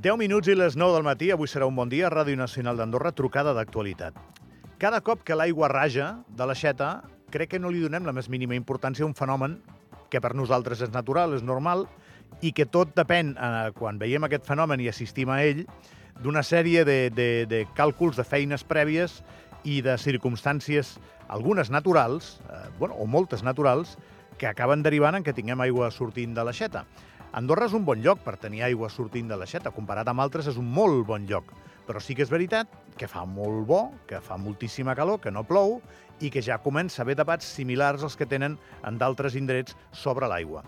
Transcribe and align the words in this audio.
10 0.00 0.16
minuts 0.16 0.48
i 0.48 0.54
les 0.56 0.78
9 0.80 0.94
del 0.96 1.04
matí, 1.04 1.26
avui 1.28 1.44
serà 1.50 1.66
un 1.68 1.76
bon 1.76 1.90
dia, 1.92 2.08
Ràdio 2.08 2.32
Nacional 2.40 2.78
d'Andorra, 2.80 3.10
trucada 3.12 3.52
d'actualitat. 3.52 4.14
Cada 4.80 5.02
cop 5.04 5.26
que 5.28 5.36
l'aigua 5.36 5.68
raja 5.68 6.22
de 6.38 6.46
l'aixeta, 6.48 7.02
crec 7.28 7.50
que 7.52 7.60
no 7.60 7.68
li 7.68 7.82
donem 7.84 8.06
la 8.08 8.14
més 8.16 8.30
mínima 8.32 8.56
importància 8.56 9.04
a 9.04 9.08
un 9.10 9.12
fenomen 9.18 9.58
que 10.08 10.22
per 10.24 10.30
nosaltres 10.32 10.80
és 10.86 10.94
natural, 10.94 11.34
és 11.36 11.44
normal, 11.44 11.84
i 12.40 12.54
que 12.56 12.64
tot 12.64 12.94
depèn, 12.96 13.34
eh, 13.36 13.74
quan 13.76 14.00
veiem 14.00 14.24
aquest 14.24 14.48
fenomen 14.48 14.80
i 14.80 14.88
assistim 14.88 15.28
a 15.28 15.42
ell, 15.44 15.66
d'una 16.24 16.40
sèrie 16.48 16.86
de, 16.88 16.98
de, 17.12 17.28
de 17.44 17.66
càlculs, 17.76 18.16
de 18.16 18.24
feines 18.24 18.64
prèvies 18.64 19.20
i 19.68 19.82
de 19.84 19.98
circumstàncies, 20.00 20.96
algunes 21.28 21.68
naturals, 21.68 22.38
eh, 22.48 22.64
bueno, 22.78 22.96
o 22.96 23.04
moltes 23.04 23.44
naturals, 23.44 23.98
que 24.40 24.48
acaben 24.48 24.80
derivant 24.80 25.20
en 25.20 25.28
que 25.28 25.36
tinguem 25.36 25.60
aigua 25.60 25.92
sortint 25.92 26.32
de 26.32 26.48
l'aixeta. 26.48 26.86
Andorra 27.30 27.68
és 27.68 27.74
un 27.78 27.84
bon 27.86 28.00
lloc 28.02 28.24
per 28.24 28.34
tenir 28.42 28.64
aigua 28.66 28.88
sortint 28.90 29.28
de 29.30 29.36
l'aixeta. 29.38 29.70
Comparat 29.70 30.08
amb 30.10 30.22
altres, 30.22 30.48
és 30.50 30.56
un 30.58 30.66
molt 30.66 31.04
bon 31.06 31.28
lloc. 31.30 31.52
Però 31.86 32.02
sí 32.02 32.16
que 32.18 32.24
és 32.26 32.30
veritat 32.30 32.72
que 32.98 33.06
fa 33.06 33.22
molt 33.22 33.62
bo, 33.68 33.80
que 34.10 34.18
fa 34.20 34.38
moltíssima 34.38 34.96
calor, 34.98 35.20
que 35.22 35.30
no 35.30 35.46
plou 35.46 35.78
i 36.18 36.30
que 36.34 36.42
ja 36.42 36.58
comença 36.58 37.00
a 37.00 37.04
haver 37.04 37.16
debats 37.20 37.46
similars 37.46 38.02
als 38.02 38.18
que 38.18 38.26
tenen 38.26 38.58
en 38.82 38.98
d'altres 38.98 39.38
indrets 39.38 39.78
sobre 39.94 40.26
l'aigua. 40.26 40.64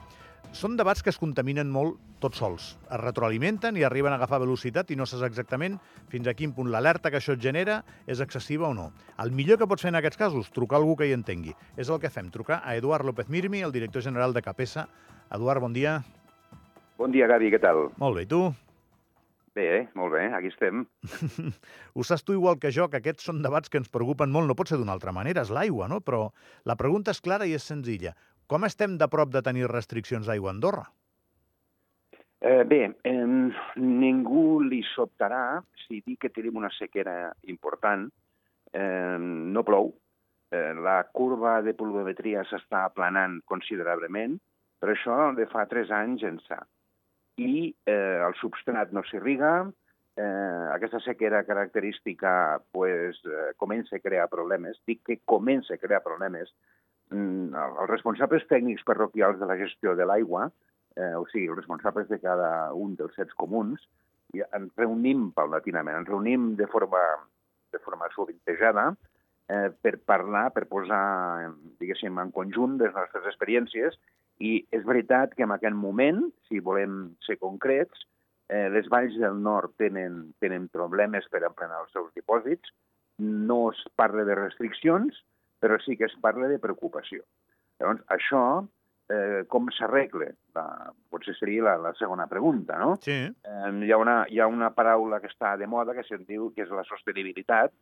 Són 0.55 0.77
debats 0.79 1.02
que 1.02 1.11
es 1.11 1.19
contaminen 1.19 1.71
molt 1.73 1.98
tots 2.23 2.38
sols. 2.38 2.71
Es 2.87 3.01
retroalimenten 3.01 3.74
i 3.80 3.83
arriben 3.83 4.15
a 4.15 4.21
agafar 4.21 4.38
velocitat 4.45 4.95
i 4.95 4.97
no 4.97 5.07
saps 5.09 5.27
exactament 5.27 5.80
fins 6.13 6.30
a 6.30 6.37
quin 6.38 6.55
punt 6.55 6.71
l'alerta 6.71 7.10
que 7.10 7.19
això 7.19 7.35
et 7.35 7.43
genera 7.43 7.83
és 8.07 8.23
excessiva 8.23 8.71
o 8.71 8.74
no. 8.77 8.93
El 9.19 9.35
millor 9.35 9.59
que 9.59 9.66
pots 9.66 9.83
fer 9.83 9.91
en 9.91 9.99
aquests 9.99 10.21
casos, 10.21 10.55
trucar 10.55 10.79
algú 10.79 10.95
que 10.95 11.10
hi 11.10 11.19
entengui. 11.19 11.57
És 11.74 11.91
el 11.91 11.99
que 11.99 12.13
fem, 12.13 12.30
trucar 12.30 12.63
a 12.63 12.77
Eduard 12.79 13.09
López 13.09 13.33
Mirmi, 13.33 13.66
el 13.66 13.74
director 13.74 14.05
general 14.07 14.37
de 14.37 14.47
Capesa. 14.47 14.87
Eduard, 15.32 15.65
bon 15.65 15.74
dia. 15.74 16.02
Bon 17.02 17.10
dia, 17.10 17.26
Gavi, 17.26 17.48
què 17.50 17.58
tal? 17.58 17.88
Molt 17.98 18.14
bé, 18.14 18.22
tu? 18.30 18.38
Bé, 19.58 19.64
eh? 19.74 19.86
molt 19.98 20.12
bé, 20.14 20.20
aquí 20.36 20.52
estem. 20.52 20.84
Ho 21.98 22.04
saps 22.06 22.22
tu 22.22 22.36
igual 22.36 22.60
que 22.62 22.70
jo, 22.70 22.84
que 22.92 23.00
aquests 23.00 23.24
són 23.26 23.40
debats 23.42 23.72
que 23.72 23.80
ens 23.80 23.88
preocupen 23.90 24.30
molt, 24.30 24.46
no 24.46 24.54
pot 24.54 24.68
ser 24.70 24.76
d'una 24.78 24.95
altra 24.95 25.10
manera, 25.10 25.42
és 25.42 25.48
l'aigua, 25.50 25.88
no? 25.90 25.96
Però 25.98 26.28
la 26.70 26.76
pregunta 26.78 27.10
és 27.10 27.18
clara 27.24 27.48
i 27.50 27.56
és 27.56 27.64
senzilla. 27.66 28.12
Com 28.46 28.62
estem 28.68 28.95
de 29.00 29.08
prop 29.10 29.32
de 29.34 29.42
tenir 29.42 29.66
restriccions 29.73 30.28
d'aigua 30.30 30.52
a 30.52 30.54
Andorra? 30.54 30.84
Eh, 32.38 32.62
bé, 32.70 32.78
eh, 33.10 33.24
ningú 33.82 34.60
li 34.62 34.84
sobtarà 34.92 35.58
si 35.82 35.98
dic 36.06 36.20
que 36.23 36.30
tenim 36.30 36.60
una 36.60 36.70
sequera 36.76 37.16
important. 37.50 38.04
Eh, 38.70 39.16
no 39.18 39.64
plou. 39.66 39.90
Eh, 40.54 40.70
la 40.78 41.00
curva 41.10 41.56
de 41.66 41.74
pluviometria 41.74 42.46
s'està 42.46 42.84
aplanant 42.92 43.40
considerablement, 43.50 44.38
però 44.78 44.95
això 44.95 45.18
de 45.34 45.48
fa 45.50 45.66
tres 45.66 45.90
anys 45.90 46.23
ençà. 46.30 46.60
I 47.41 47.73
eh, 47.87 48.19
el 48.27 48.35
substrat 48.41 48.93
no 48.93 49.05
s'irriga, 49.09 49.71
eh, 50.16 50.65
aquesta 50.75 51.01
sequera 51.01 51.45
característica 51.49 52.61
pues, 52.73 53.21
eh, 53.25 53.55
comença 53.57 53.97
a 53.97 54.05
crear 54.05 54.29
problemes. 54.29 54.80
Dic 54.87 55.01
que 55.07 55.21
comença 55.25 55.75
a 55.75 55.80
crear 55.80 56.03
problemes. 56.05 56.53
Mm, 57.13 57.55
els 57.55 57.88
responsables 57.91 58.45
tècnics 58.49 58.85
parroquials 58.88 59.41
de 59.41 59.49
la 59.49 59.57
gestió 59.60 59.97
de 59.97 60.07
l'aigua 60.09 60.51
eh, 60.97 61.15
o 61.16 61.27
sigui, 61.30 61.49
els 61.49 61.59
responsables 61.63 62.09
de 62.09 62.19
cada 62.21 62.73
un 62.75 62.97
dels 62.99 63.15
sets 63.16 63.35
comuns, 63.41 63.83
i 64.33 64.43
ens 64.44 64.72
reunim 64.81 65.31
paulatinament, 65.37 66.03
ens 66.03 66.09
reunim 66.09 66.53
de 66.56 66.69
forma, 66.72 67.00
de 67.72 67.81
forma 67.84 68.09
sovintejada 68.15 68.93
eh, 69.49 69.69
per 69.84 69.99
parlar, 70.09 70.47
per 70.55 70.66
posar, 70.71 71.50
diguéssim, 71.81 72.21
en 72.22 72.33
conjunt 72.33 72.78
les 72.81 72.94
nostres 72.97 73.28
experiències, 73.33 73.99
i 74.43 74.54
és 74.75 74.82
veritat 74.87 75.37
que 75.38 75.47
en 75.47 75.54
aquest 75.54 75.76
moment, 75.78 76.25
si 76.48 76.59
volem 76.65 77.12
ser 77.26 77.38
concrets, 77.38 78.06
eh, 78.50 78.69
les 78.75 78.88
valls 78.91 79.14
del 79.20 79.38
nord 79.42 79.76
tenen, 79.78 80.32
tenen 80.42 80.69
problemes 80.72 81.28
per 81.30 81.44
emplenar 81.47 81.84
els 81.84 81.94
seus 81.94 82.10
dipòsits, 82.19 82.75
no 83.22 83.70
es 83.70 83.82
parla 83.97 84.25
de 84.26 84.34
restriccions, 84.38 85.22
però 85.62 85.78
sí 85.84 85.97
que 85.97 86.08
es 86.08 86.16
parla 86.20 86.48
de 86.50 86.58
preocupació. 86.58 87.22
Llavors, 87.78 88.03
això 88.10 88.42
eh, 89.12 89.44
com 89.53 89.69
s'arregla? 89.75 90.32
Potser 91.12 91.36
seria 91.38 91.69
la, 91.69 91.76
la 91.86 91.94
segona 91.98 92.26
pregunta, 92.30 92.78
no? 92.80 92.97
Sí. 93.04 93.19
Eh, 93.30 93.70
hi, 93.86 93.92
ha 93.92 94.00
una, 94.00 94.22
hi 94.28 94.41
ha 94.41 94.50
una 94.50 94.72
paraula 94.74 95.20
que 95.22 95.30
està 95.30 95.54
de 95.60 95.69
moda 95.70 95.94
que 95.97 96.06
se'n 96.09 96.26
diu 96.28 96.50
que 96.56 96.66
és 96.66 96.74
la 96.74 96.86
sostenibilitat. 96.88 97.74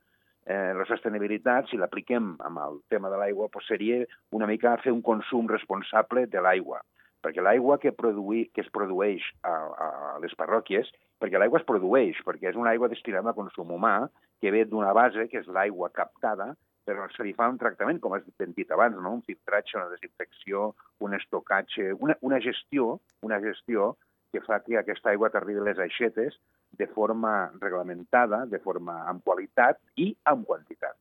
Eh, 0.47 0.73
la 0.75 0.87
sostenibilitat, 0.89 1.69
si 1.69 1.77
l'apliquem 1.77 2.33
amb 2.47 2.63
el 2.65 2.81
tema 2.89 3.11
de 3.13 3.19
l'aigua, 3.21 3.51
doncs 3.53 3.69
seria 3.69 4.01
una 4.37 4.49
mica 4.49 4.79
fer 4.81 4.93
un 4.95 5.03
consum 5.05 5.51
responsable 5.51 6.25
de 6.33 6.41
l'aigua. 6.41 6.81
Perquè 7.21 7.45
l'aigua 7.45 7.77
que, 7.79 7.93
produï, 7.93 8.47
que 8.55 8.65
es 8.65 8.71
produeix 8.73 9.27
a, 9.45 9.53
a 9.53 10.17
les 10.23 10.33
parròquies, 10.41 10.89
perquè 11.21 11.37
l'aigua 11.37 11.61
es 11.61 11.69
produeix, 11.69 12.23
perquè 12.25 12.49
és 12.49 12.57
una 12.57 12.73
aigua 12.73 12.89
destinada 12.89 13.35
a 13.35 13.37
consum 13.37 13.75
humà, 13.77 14.09
que 14.41 14.53
ve 14.55 14.65
d'una 14.65 14.95
base, 14.97 15.29
que 15.29 15.43
és 15.43 15.51
l'aigua 15.53 15.91
captada, 15.93 16.55
però 16.89 17.05
se 17.13 17.27
li 17.27 17.35
fa 17.37 17.51
un 17.53 17.59
tractament, 17.61 18.01
com 18.01 18.17
has 18.17 18.25
dit 18.25 18.73
abans, 18.73 18.97
no? 18.97 19.19
un 19.19 19.27
filtratge, 19.27 19.77
una 19.77 19.91
desinfecció, 19.93 20.71
un 21.05 21.15
estocatge, 21.15 21.93
una, 22.01 22.17
una 22.27 22.41
gestió, 22.41 22.97
una 23.23 23.39
gestió 23.45 23.97
que 24.33 24.41
fa 24.41 24.61
que 24.65 24.79
aquesta 24.79 25.13
aigua 25.13 25.31
t'arribi 25.31 25.61
a 25.61 25.69
les 25.69 25.79
aixetes 25.85 26.39
de 26.79 26.87
forma 26.87 27.51
reglamentada, 27.61 28.45
de 28.47 28.61
forma 28.63 29.01
amb 29.11 29.25
qualitat 29.25 29.81
i 29.97 30.11
amb 30.31 30.47
quantitat. 30.47 30.97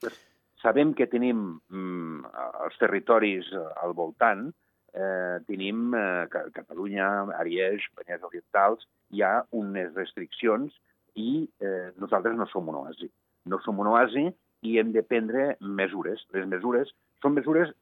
Pues, 0.00 0.16
sabem 0.62 0.94
que 0.96 1.08
tenim 1.10 1.58
mm, 1.68 2.24
els 2.64 2.78
territoris 2.80 3.50
al 3.82 3.92
voltant, 3.96 4.48
eh, 4.94 5.38
tenim 5.48 5.94
eh, 5.98 6.26
Catalunya, 6.30 7.08
Ariège, 7.40 7.90
Penyes 7.98 8.24
Orientals, 8.24 8.86
hi 9.12 9.22
ha 9.22 9.34
unes 9.52 9.92
restriccions 9.98 10.74
i 11.20 11.44
eh, 11.60 11.90
nosaltres 12.00 12.36
no 12.38 12.46
som 12.50 12.68
un 12.70 12.80
oasi. 12.84 13.10
No 13.50 13.60
som 13.64 13.80
un 13.82 13.90
oasi 13.92 14.28
i 14.64 14.78
hem 14.80 14.92
de 14.94 15.02
prendre 15.04 15.54
mesures. 15.60 16.24
Les 16.34 16.46
mesures 16.48 16.90
són 17.22 17.36
mesures, 17.36 17.72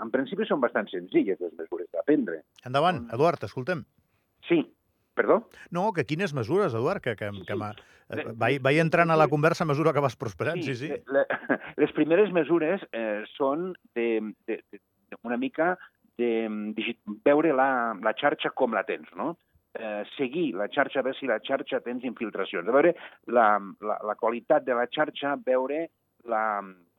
en 0.00 0.10
principi 0.14 0.46
són 0.46 0.62
bastant 0.62 0.88
senzilles, 0.90 1.40
les 1.40 1.54
mesures 1.58 1.90
a 1.98 2.02
prendre. 2.06 2.40
Endavant, 2.66 3.04
Eduard, 3.14 3.42
escoltem. 3.46 3.84
Sí, 4.48 4.60
perdó? 5.14 5.44
No, 5.70 5.92
que 5.96 6.04
quines 6.04 6.34
mesures, 6.36 6.74
Eduard, 6.74 7.02
que, 7.02 7.16
que, 7.16 7.30
que 7.46 7.56
sí. 7.56 7.70
Eh, 8.12 8.26
vaig, 8.36 8.60
vaig 8.60 8.78
entrant 8.82 9.10
a 9.10 9.16
la 9.16 9.28
conversa 9.32 9.64
a 9.64 9.70
mesura 9.70 9.94
que 9.96 10.02
vas 10.04 10.16
prosperant, 10.20 10.60
sí, 10.62 10.74
sí. 10.76 10.90
sí. 10.90 11.00
Le, 11.14 11.24
les 11.80 11.94
primeres 11.96 12.32
mesures 12.36 12.84
eh, 12.92 13.24
són 13.38 13.72
de, 13.96 14.20
de, 14.46 14.60
de, 14.70 14.82
una 15.22 15.38
mica 15.40 15.74
de, 16.18 16.48
de 16.76 16.94
veure 17.24 17.54
la, 17.56 17.68
la 18.04 18.14
xarxa 18.20 18.52
com 18.52 18.76
la 18.76 18.84
tens, 18.84 19.08
no? 19.16 19.34
eh, 19.74 20.04
seguir 20.16 20.54
la 20.54 20.68
xarxa, 20.68 21.02
veure 21.02 21.18
si 21.18 21.26
la 21.26 21.40
xarxa 21.42 21.80
tens 21.84 22.04
infiltracions, 22.06 22.68
a 22.68 22.74
veure 22.76 22.94
la, 23.26 23.48
la, 23.82 23.98
la 24.06 24.14
qualitat 24.20 24.64
de 24.66 24.76
la 24.76 24.86
xarxa, 24.86 25.34
veure 25.44 25.88
la, 26.30 26.44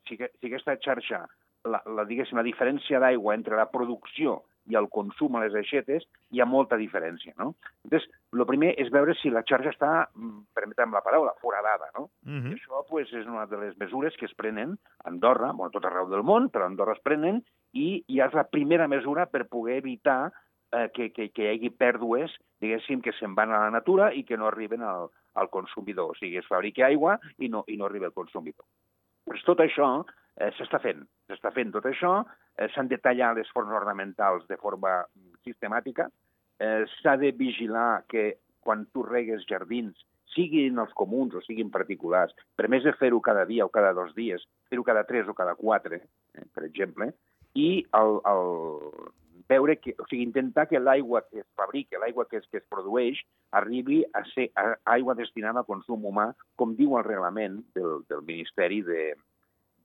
si, 0.07 0.17
si 0.17 0.49
aquesta 0.49 0.75
xarxa, 0.83 1.23
la, 1.65 1.81
la, 1.85 2.05
diguéssim, 2.05 2.37
la 2.37 2.45
diferència 2.45 2.99
d'aigua 3.01 3.37
entre 3.37 3.57
la 3.57 3.69
producció 3.71 4.41
i 4.65 4.77
el 4.79 4.87
consum 4.89 5.35
a 5.35 5.43
les 5.43 5.55
aixetes, 5.55 6.05
hi 6.31 6.41
ha 6.41 6.47
molta 6.49 6.77
diferència, 6.81 7.33
no? 7.37 7.53
Llavors, 7.85 8.07
el 8.35 8.45
primer 8.49 8.71
és 8.81 8.91
veure 8.93 9.15
si 9.19 9.31
la 9.33 9.43
xarxa 9.47 9.73
està, 9.73 9.91
mm, 10.15 10.45
permetem 10.57 10.93
la 10.93 11.03
paraula, 11.05 11.35
foradada, 11.41 11.91
no? 11.97 12.09
Uh 12.25 12.31
-huh. 12.31 12.51
I 12.51 12.55
això 12.55 12.85
pues, 12.89 13.11
és 13.13 13.25
una 13.25 13.45
de 13.45 13.57
les 13.57 13.77
mesures 13.77 14.15
que 14.17 14.25
es 14.25 14.33
prenen 14.33 14.77
a 15.03 15.09
Andorra, 15.09 15.51
bueno, 15.51 15.71
tot 15.71 15.85
arreu 15.85 16.09
del 16.09 16.23
món, 16.23 16.49
però 16.49 16.63
a 16.63 16.67
Andorra 16.67 16.93
es 16.93 17.03
prenen, 17.03 17.43
i 17.73 18.03
ja 18.07 18.27
és 18.27 18.33
la 18.33 18.49
primera 18.49 18.87
mesura 18.87 19.25
per 19.27 19.47
poder 19.47 19.77
evitar 19.77 20.31
eh, 20.71 20.89
que, 20.93 21.11
que, 21.11 21.29
que 21.29 21.43
hi 21.43 21.47
hagi 21.55 21.69
pèrdues, 21.69 22.31
diguéssim, 22.61 23.01
que 23.01 23.13
se'n 23.19 23.35
van 23.35 23.51
a 23.51 23.59
la 23.59 23.71
natura 23.71 24.13
i 24.13 24.23
que 24.23 24.37
no 24.37 24.47
arriben 24.47 24.81
al, 24.81 25.09
al 25.35 25.49
consumidor. 25.49 26.11
O 26.11 26.15
sigui, 26.15 26.37
es 26.37 26.47
fabriqui 26.47 26.83
aigua 26.83 27.19
i 27.37 27.49
no, 27.49 27.63
i 27.67 27.77
no 27.77 27.85
arriba 27.85 28.07
al 28.07 28.13
consumidor. 28.13 28.65
Pues 29.25 29.43
tot 29.43 29.59
això 29.59 30.05
eh, 30.38 30.51
s'està 30.57 30.79
fent. 30.84 31.03
S'està 31.29 31.51
fent 31.55 31.72
tot 31.73 31.85
això, 31.90 32.17
eh, 32.58 32.70
s'han 32.73 32.90
de 32.91 32.99
tallar 33.02 33.34
les 33.35 33.49
forns 33.53 33.73
ornamentals 33.73 34.47
de 34.47 34.58
forma 34.61 34.97
sistemàtica, 35.43 36.09
eh, 36.59 36.85
s'ha 37.02 37.16
de 37.17 37.32
vigilar 37.32 38.03
que 38.08 38.37
quan 38.61 38.85
tu 38.93 39.03
regues 39.03 39.46
jardins, 39.49 39.96
siguin 40.35 40.79
els 40.82 40.93
comuns 40.93 41.35
o 41.35 41.41
siguin 41.46 41.70
particulars, 41.72 42.34
per 42.55 42.67
més 42.67 42.84
de 42.84 42.93
fer-ho 42.99 43.22
cada 43.22 43.46
dia 43.46 43.66
o 43.66 43.70
cada 43.70 43.93
dos 43.93 44.16
dies, 44.16 44.43
fer-ho 44.70 44.84
cada 44.84 45.05
tres 45.05 45.28
o 45.28 45.34
cada 45.34 45.55
quatre, 45.55 46.02
eh, 46.34 46.47
per 46.53 46.66
exemple, 46.66 47.14
i 47.55 47.85
el, 47.96 48.20
el, 48.28 49.14
veure 49.47 49.78
que, 49.78 49.93
o 49.99 50.05
sigui, 50.09 50.23
intentar 50.26 50.67
que 50.67 50.79
l'aigua 50.79 51.22
que 51.29 51.40
es 51.43 51.47
fabrica, 51.55 51.99
l'aigua 52.02 52.26
que 52.28 52.38
es, 52.38 52.47
que 52.52 52.58
es 52.58 52.67
produeix, 52.70 53.22
arribi 53.52 54.02
a 54.14 54.23
ser 54.34 54.49
a, 54.58 54.73
aigua 54.96 55.16
destinada 55.16 55.61
a 55.61 55.67
consum 55.67 56.05
humà, 56.09 56.31
com 56.59 56.76
diu 56.76 56.97
el 56.97 57.05
reglament 57.05 57.61
del, 57.78 58.02
del 58.09 58.26
Ministeri 58.28 58.81
de, 58.85 59.14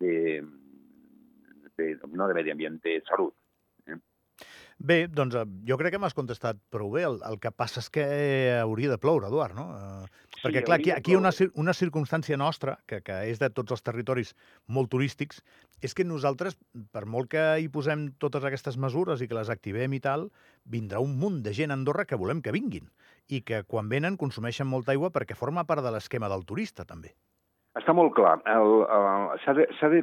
de, 0.00 0.40
de, 1.76 1.92
no 2.08 2.28
de 2.28 2.36
Medi 2.38 2.54
Ambient, 2.54 2.80
de 2.84 2.98
Salut. 3.08 3.36
Eh? 3.86 3.98
Bé, 4.80 5.02
doncs 5.12 5.36
eh, 5.36 5.46
jo 5.68 5.78
crec 5.80 5.94
que 5.94 6.02
m'has 6.02 6.16
contestat 6.16 6.60
prou 6.72 6.90
bé. 6.96 7.04
El, 7.08 7.20
el 7.28 7.38
que 7.42 7.52
passa 7.52 7.84
és 7.84 7.90
que 7.92 8.06
hauria 8.58 8.90
de 8.94 9.00
ploure, 9.00 9.28
Eduard, 9.28 9.56
no? 9.58 9.68
Eh, 9.76 10.30
Sí, 10.40 10.46
perquè, 10.46 10.62
clar, 10.64 10.78
aquí, 10.80 10.90
aquí 10.94 11.12
hi 11.12 11.16
ha 11.18 11.20
una, 11.20 11.30
una 11.60 11.72
circumstància 11.76 12.36
nostra, 12.40 12.78
que, 12.88 13.02
que 13.04 13.16
és 13.28 13.40
de 13.42 13.50
tots 13.52 13.74
els 13.74 13.82
territoris 13.84 14.30
molt 14.72 14.88
turístics, 14.88 15.42
és 15.84 15.92
que 15.92 16.06
nosaltres, 16.06 16.56
per 16.94 17.02
molt 17.04 17.28
que 17.34 17.42
hi 17.60 17.68
posem 17.68 18.06
totes 18.24 18.46
aquestes 18.48 18.78
mesures 18.80 19.20
i 19.20 19.28
que 19.28 19.36
les 19.36 19.52
activem 19.52 19.92
i 19.92 20.00
tal, 20.00 20.30
vindrà 20.64 21.02
un 21.04 21.18
munt 21.20 21.42
de 21.44 21.52
gent 21.56 21.74
a 21.74 21.76
Andorra 21.76 22.06
que 22.08 22.16
volem 22.16 22.40
que 22.40 22.54
vinguin 22.56 22.88
i 23.28 23.42
que 23.44 23.60
quan 23.68 23.92
venen 23.92 24.16
consumeixen 24.16 24.70
molta 24.70 24.94
aigua 24.94 25.12
perquè 25.12 25.36
forma 25.36 25.66
part 25.68 25.84
de 25.84 25.92
l'esquema 25.92 26.32
del 26.32 26.46
turista, 26.48 26.88
també. 26.88 27.12
Està 27.78 27.92
molt 27.94 28.10
clar. 28.16 28.40
El, 28.50 28.72
el, 28.90 29.58
de, 29.60 29.66
de, 29.92 30.00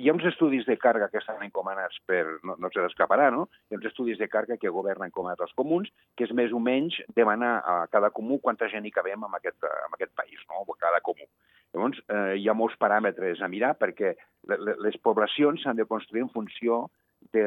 hi 0.00 0.08
ha 0.08 0.14
uns 0.16 0.24
estudis 0.30 0.64
de 0.64 0.78
càrrega 0.80 1.10
que 1.12 1.20
estan 1.20 1.42
encomanats 1.44 1.98
per... 2.08 2.22
No, 2.40 2.54
no 2.56 2.70
se 2.72 2.80
l'escaparà, 2.80 3.26
no? 3.34 3.42
Hi 3.68 3.74
ha 3.76 3.80
uns 3.82 3.88
estudis 3.90 4.16
de 4.16 4.30
càrrega 4.32 4.56
que 4.62 4.72
governen 4.72 5.10
encomanats 5.10 5.44
als 5.44 5.52
comuns, 5.58 5.90
que 6.16 6.24
és 6.24 6.32
més 6.32 6.54
o 6.56 6.60
menys 6.62 6.96
demanar 7.14 7.58
a 7.68 7.74
cada 7.92 8.08
comú 8.16 8.40
quanta 8.40 8.70
gent 8.72 8.88
hi 8.88 8.94
cabem 8.96 9.28
en 9.28 9.36
aquest, 9.36 9.60
en 9.68 9.98
aquest 9.98 10.14
país, 10.16 10.40
no? 10.48 10.64
Cada 10.80 11.02
comú. 11.04 11.28
Llavors, 11.76 12.00
eh, 12.08 12.38
hi 12.40 12.48
ha 12.48 12.56
molts 12.56 12.80
paràmetres 12.80 13.44
a 13.44 13.48
mirar 13.52 13.74
perquè 13.80 14.14
le- 14.48 14.58
le- 14.64 14.78
les 14.80 14.96
poblacions 15.04 15.60
s'han 15.62 15.76
de 15.76 15.84
construir 15.88 16.24
en 16.24 16.32
funció 16.32 16.86
de, 17.32 17.44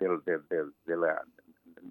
del, 0.00 0.22
del, 0.24 0.42
del, 0.48 0.72
de 0.88 0.96
la, 0.96 1.12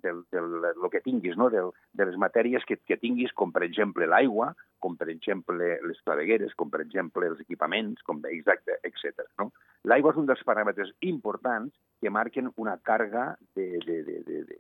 del, 0.03 0.24
del, 0.31 0.56
del 0.65 0.89
que 0.92 1.01
tinguis, 1.06 1.38
no? 1.38 1.50
del, 1.53 1.71
de 1.94 2.07
les 2.09 2.18
matèries 2.21 2.65
que, 2.68 2.77
que 2.77 2.97
tinguis, 3.01 3.33
com 3.33 3.53
per 3.56 3.63
exemple 3.68 4.07
l'aigua, 4.09 4.51
com 4.80 4.97
per 5.00 5.09
exemple 5.13 5.77
les 5.86 6.01
clavegueres, 6.06 6.53
com 6.56 6.69
per 6.74 6.81
exemple 6.83 7.27
els 7.30 7.42
equipaments, 7.42 8.03
com 8.07 8.21
exacte, 8.31 8.80
etc. 8.83 9.25
No? 9.42 9.51
L'aigua 9.89 10.13
és 10.13 10.21
un 10.21 10.30
dels 10.30 10.44
paràmetres 10.47 10.92
importants 11.07 11.74
que 12.01 12.13
marquen 12.13 12.51
una 12.62 12.77
càrrega 12.83 13.31
de, 13.56 13.69
de, 13.86 14.01
de, 14.07 14.19
de, 14.27 14.44
de, 14.51 14.59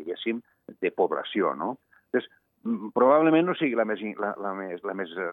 diguéssim, 0.00 0.40
de 0.80 0.92
població. 0.96 1.54
No? 1.54 1.76
Entonces, 2.08 2.30
probablement 2.94 3.50
no 3.50 3.56
sigui 3.58 3.78
la 3.78 3.86
més, 3.88 4.02
la, 4.20 4.34
la 4.40 4.54
més, 4.56 4.82
la 4.86 4.96
més 4.96 5.12
eh, 5.16 5.30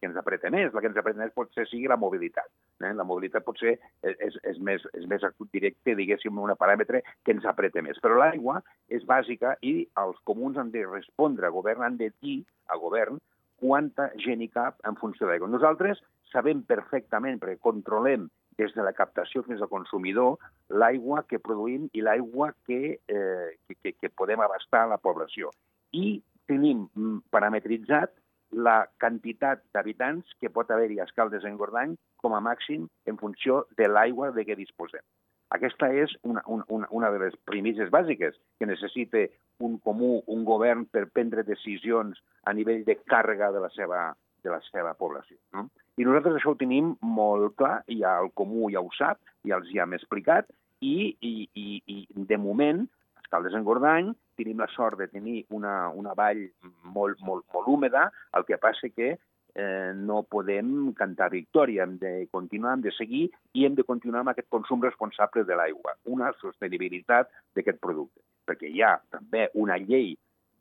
que 0.00 0.08
ens 0.08 0.18
apreta 0.18 0.50
més. 0.52 0.72
La 0.74 0.82
que 0.82 0.90
ens 0.90 0.98
apreta 0.98 1.20
més 1.20 1.34
potser 1.36 1.66
sigui 1.68 1.88
la 1.90 1.98
mobilitat. 2.00 2.48
Eh? 2.80 2.92
La 2.96 3.06
mobilitat 3.06 3.44
potser 3.46 3.76
és, 3.76 4.16
és, 4.16 4.38
és, 4.52 4.60
més, 4.64 4.84
és 4.96 5.06
més 5.10 5.26
directe, 5.52 5.94
diguéssim, 5.98 6.38
un 6.38 6.54
paràmetre 6.58 7.02
que 7.24 7.36
ens 7.36 7.46
apreta 7.46 7.84
més. 7.84 8.00
Però 8.02 8.18
l'aigua 8.18 8.60
és 8.88 9.04
bàsica 9.06 9.56
i 9.60 9.84
els 10.02 10.18
comuns 10.24 10.58
han 10.58 10.72
de 10.74 10.86
respondre, 10.88 11.46
el 11.46 11.56
govern 11.56 11.84
han 11.86 12.00
de 12.00 12.10
dir 12.22 12.40
al 12.72 12.80
govern 12.82 13.20
quanta 13.60 14.08
gent 14.24 14.40
hi 14.40 14.48
cap 14.48 14.80
en 14.88 14.96
funció 14.96 15.26
de 15.26 15.34
l'aigua. 15.34 15.50
Nosaltres 15.52 16.00
sabem 16.32 16.62
perfectament, 16.64 17.40
perquè 17.42 17.60
controlem 17.60 18.28
des 18.60 18.72
de 18.76 18.84
la 18.84 18.94
captació 18.96 19.42
fins 19.46 19.60
al 19.60 19.70
consumidor 19.72 20.38
l'aigua 20.80 21.22
que 21.28 21.40
produïm 21.42 21.88
i 21.96 22.04
l'aigua 22.04 22.50
que, 22.68 22.96
eh, 23.08 23.48
que, 23.66 23.76
que, 23.82 23.92
que 24.00 24.10
podem 24.16 24.40
abastar 24.44 24.84
a 24.84 24.90
la 24.94 25.00
població. 25.02 25.52
I 25.92 26.20
tenim 26.50 26.86
mm, 26.94 27.30
parametritzat 27.30 28.12
la 28.52 28.84
quantitat 29.00 29.62
d'habitants 29.74 30.34
que 30.40 30.50
pot 30.50 30.70
haver-hi 30.70 31.00
a 31.00 31.06
Escaldes 31.08 31.44
en 31.46 31.56
Gordany 31.60 31.96
com 32.22 32.34
a 32.34 32.42
màxim 32.44 32.88
en 33.06 33.18
funció 33.18 33.64
de 33.78 33.88
l'aigua 33.88 34.30
de 34.36 34.44
què 34.46 34.56
disposem. 34.58 35.02
Aquesta 35.50 35.88
és 35.90 36.12
una, 36.22 36.42
una, 36.46 36.86
una 36.94 37.10
de 37.10 37.18
les 37.24 37.34
premisses 37.44 37.90
bàsiques 37.90 38.36
que 38.58 38.68
necessita 38.70 39.24
un 39.66 39.78
comú, 39.82 40.20
un 40.30 40.44
govern 40.46 40.84
per 40.86 41.08
prendre 41.10 41.42
decisions 41.46 42.20
a 42.46 42.54
nivell 42.54 42.84
de 42.86 42.96
càrrega 43.10 43.50
de 43.52 43.62
la 43.64 43.70
seva, 43.74 44.04
de 44.44 44.52
la 44.52 44.60
seva 44.70 44.94
població. 44.94 45.36
No? 45.56 45.66
I 45.98 46.06
nosaltres 46.06 46.38
això 46.38 46.54
ho 46.54 46.60
tenim 46.60 46.94
molt 47.02 47.56
clar, 47.58 47.80
i 47.90 47.98
ja 48.04 48.14
el 48.22 48.30
comú 48.38 48.70
ja 48.70 48.82
ho 48.82 48.90
sap, 48.96 49.18
ja 49.46 49.58
els 49.58 49.68
hi 49.72 49.82
hem 49.82 49.98
explicat, 49.98 50.46
i, 50.80 51.16
i, 51.20 51.34
i, 51.52 51.80
i 51.90 52.26
de 52.30 52.38
moment, 52.40 52.86
Escaldes 53.20 53.54
en 53.58 53.66
Gordany, 53.66 54.14
tenim 54.40 54.62
la 54.64 54.68
sort 54.72 54.98
de 54.98 55.10
tenir 55.12 55.44
una, 55.56 55.90
una 55.92 56.16
vall 56.18 56.46
molt, 56.82 57.20
molt, 57.20 57.44
molt 57.52 57.68
húmeda, 57.68 58.08
el 58.36 58.48
que 58.48 58.58
passa 58.60 58.90
que 58.90 59.12
eh, 59.54 59.92
no 59.94 60.22
podem 60.30 60.92
cantar 60.98 61.30
victòria, 61.32 61.84
hem 61.84 61.98
de 62.00 62.14
continuar, 62.32 62.76
hem 62.76 62.86
de 62.86 62.94
seguir 62.96 63.26
i 63.54 63.66
hem 63.66 63.76
de 63.78 63.86
continuar 63.86 64.24
amb 64.24 64.34
aquest 64.34 64.48
consum 64.52 64.82
responsable 64.82 65.44
de 65.44 65.58
l'aigua, 65.58 65.96
una 66.04 66.32
sostenibilitat 66.40 67.30
d'aquest 67.56 67.80
producte. 67.82 68.22
Perquè 68.48 68.70
hi 68.70 68.82
ha 68.82 68.96
també 69.12 69.48
una 69.54 69.78
llei 69.78 70.14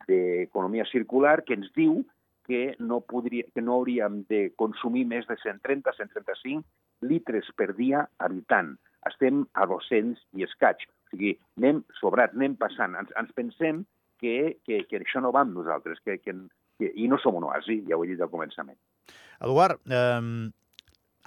d'economia 0.10 0.88
circular 0.90 1.40
que 1.46 1.56
ens 1.58 1.70
diu 1.76 2.02
que 2.50 2.76
no, 2.82 3.02
podria, 3.06 3.46
que 3.54 3.62
no 3.62 3.78
hauríem 3.78 4.24
de 4.30 4.50
consumir 4.58 5.06
més 5.06 5.28
de 5.30 5.38
130-135 5.38 6.64
litres 7.06 7.50
per 7.56 7.76
dia 7.78 8.08
habitant. 8.18 8.74
Estem 9.06 9.44
a 9.54 9.68
200 9.70 10.18
i 10.36 10.48
escaig. 10.48 10.82
O 11.10 11.18
sigui, 11.18 11.34
anem 11.58 11.82
sobrats, 11.98 12.36
anem 12.38 12.56
passant. 12.60 12.96
Ens, 13.00 13.12
ens 13.18 13.34
pensem 13.38 13.84
que, 14.22 14.60
que, 14.68 14.84
que 14.86 15.02
això 15.02 15.24
no 15.24 15.34
va 15.34 15.42
amb 15.46 15.56
nosaltres, 15.58 16.02
que, 16.06 16.20
que, 16.22 16.36
que, 16.78 16.92
i 16.94 17.08
no 17.10 17.18
som 17.22 17.40
un 17.40 17.48
oasi, 17.50 17.82
ja 17.88 17.98
ho 17.98 18.06
he 18.06 18.12
dit 18.12 18.22
al 18.22 18.32
començament. 18.32 18.78
Eduard, 19.40 19.82
eh, 19.90 20.52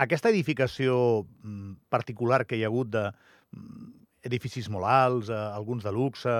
aquesta 0.04 0.30
edificació 0.30 1.24
mm, 1.24 1.88
particular 1.92 2.44
que 2.46 2.58
hi 2.58 2.62
ha 2.64 2.70
hagut 2.70 2.92
de 2.92 3.08
mm, 3.10 3.88
edificis 4.28 4.68
molt 4.70 4.88
alts, 4.88 5.32
eh, 5.32 5.40
alguns 5.56 5.88
de 5.88 5.92
luxe, 5.94 6.36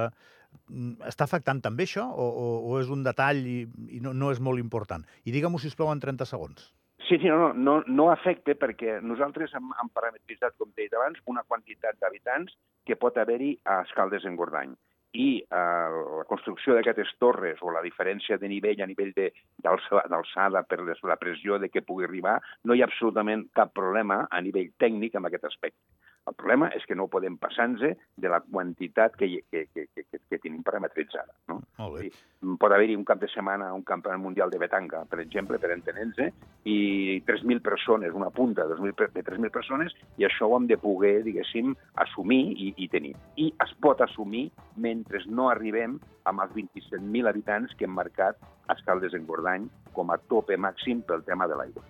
mm, 0.69 1.09
està 1.11 1.27
afectant 1.27 1.65
també 1.65 1.89
això 1.89 2.07
o, 2.13 2.29
o, 2.29 2.47
o 2.71 2.79
és 2.81 2.93
un 2.93 3.03
detall 3.03 3.43
i, 3.43 3.59
i 3.97 4.05
no, 4.05 4.15
no 4.15 4.31
és 4.33 4.41
molt 4.41 4.63
important? 4.63 5.05
I 5.25 5.35
digue-m'ho, 5.35 5.61
sisplau, 5.63 5.91
en 5.93 6.05
30 6.05 6.29
segons. 6.29 6.71
Sí, 7.13 7.19
sí, 7.19 7.29
no, 7.29 7.53
no, 7.53 7.83
no 7.93 8.07
afecta 8.09 8.55
perquè 8.57 8.95
nosaltres 9.05 9.53
hem, 9.53 9.67
hem 9.83 9.89
parametritzat, 9.93 10.55
com 10.57 10.71
dit 10.81 10.95
abans, 10.97 11.19
una 11.29 11.43
quantitat 11.45 11.99
d'habitants 12.01 12.55
que 12.89 12.97
pot 12.97 13.19
haver-hi 13.21 13.51
a 13.69 13.83
Escaldes 13.85 14.25
en 14.25 14.39
Gordany. 14.39 14.73
I 15.21 15.27
eh, 15.43 15.99
la 16.23 16.25
construcció 16.31 16.73
d'aquestes 16.73 17.13
torres 17.21 17.61
o 17.61 17.75
la 17.75 17.83
diferència 17.85 18.39
de 18.41 18.49
nivell 18.49 18.81
a 18.81 18.89
nivell 18.89 19.13
d'alçada 19.13 20.65
per 20.65 20.79
les, 20.87 21.05
la 21.05 21.19
pressió 21.21 21.61
de 21.61 21.69
què 21.69 21.85
pugui 21.85 22.09
arribar, 22.09 22.39
no 22.65 22.73
hi 22.73 22.81
ha 22.81 22.89
absolutament 22.89 23.45
cap 23.61 23.77
problema 23.77 24.23
a 24.31 24.41
nivell 24.41 24.73
tècnic 24.81 25.21
amb 25.21 25.29
aquest 25.29 25.45
aspecte. 25.53 25.85
El 26.31 26.37
problema 26.39 26.69
és 26.71 26.85
que 26.87 26.95
no 26.95 27.09
podem 27.11 27.35
passar-nos 27.41 27.81
de 27.83 28.29
la 28.31 28.39
quantitat 28.45 29.17
que, 29.19 29.27
que, 29.51 29.65
que, 29.75 29.89
que, 29.91 30.05
que, 30.07 30.19
que 30.31 30.39
tenim 30.39 30.61
parametritzada. 30.63 31.33
No? 31.51 31.57
Molt 31.81 31.97
bé. 31.97 32.05
Sí. 32.13 32.23
Pot 32.63 32.71
haver-hi 32.75 32.95
un 32.95 33.03
cap 33.09 33.19
de 33.19 33.27
setmana 33.33 33.73
un 33.75 33.83
campionat 33.83 34.21
mundial 34.23 34.51
de 34.53 34.61
Betanga, 34.63 35.01
per 35.11 35.19
exemple, 35.25 35.59
per 35.59 35.73
entenents, 35.75 36.21
i 36.63 37.19
3.000 37.27 37.59
persones, 37.63 38.15
una 38.15 38.31
punta 38.31 38.69
de 38.69 38.77
2.000 38.77 38.95
per- 38.95 39.11
de 39.17 39.25
3.000 39.27 39.51
persones, 39.51 39.97
i 40.17 40.27
això 40.29 40.47
ho 40.47 40.57
hem 40.61 40.69
de 40.71 40.79
poder, 40.79 41.25
diguéssim, 41.27 41.75
assumir 42.05 42.41
i, 42.55 42.71
i 42.77 42.89
tenir. 42.93 43.17
I 43.43 43.49
es 43.67 43.75
pot 43.83 44.01
assumir 44.07 44.45
mentre 44.77 45.25
no 45.27 45.49
arribem 45.51 45.99
amb 46.31 46.45
els 46.47 46.55
27.000 46.55 47.27
habitants 47.33 47.75
que 47.75 47.89
hem 47.89 47.99
marcat 47.99 48.39
a 48.71 48.77
Escaldes 48.79 49.15
en 49.19 49.27
Gordany 49.27 49.67
com 49.93 50.15
a 50.15 50.21
tope 50.31 50.55
màxim 50.57 51.03
pel 51.03 51.27
tema 51.27 51.51
de 51.51 51.59
l'aigua. 51.59 51.83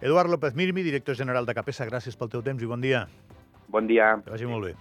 Eduard 0.00 0.30
López 0.30 0.54
Mirmi, 0.54 0.86
director 0.86 1.18
general 1.18 1.44
de 1.44 1.58
Capesa, 1.58 1.90
gràcies 1.90 2.14
pel 2.16 2.30
teu 2.30 2.46
temps 2.46 2.62
i 2.62 2.70
bon 2.70 2.80
dia. 2.80 3.08
Bon 3.70 3.86
dia. 3.86 4.16
Que 4.24 4.34
vagi 4.34 4.48
molt 4.50 4.66
bé. 4.66 4.74